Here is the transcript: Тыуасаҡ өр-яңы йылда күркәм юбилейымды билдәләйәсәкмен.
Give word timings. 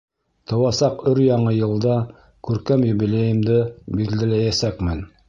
Тыуасаҡ 0.51 1.03
өр-яңы 1.11 1.53
йылда 1.57 1.97
күркәм 2.49 2.87
юбилейымды 2.87 3.61
билдәләйәсәкмен. 4.01 5.07